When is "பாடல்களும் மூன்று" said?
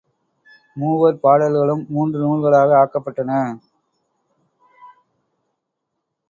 1.19-2.17